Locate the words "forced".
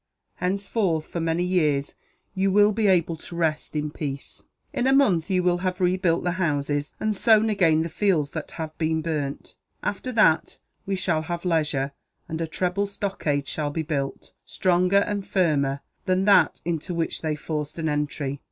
17.35-17.77